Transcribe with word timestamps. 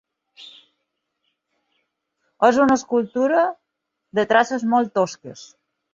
És 2.49 2.61
una 2.63 2.77
escultura 2.81 3.47
de 4.21 4.29
traces 4.33 4.67
molt 4.75 4.95
tosques. 5.01 5.45